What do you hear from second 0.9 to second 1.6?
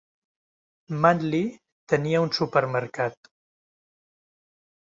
Manly